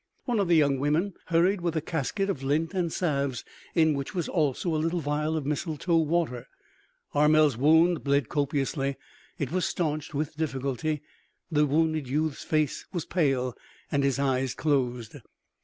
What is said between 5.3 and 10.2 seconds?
of mistletoe water. Armel's wound bled copiously; it was staunched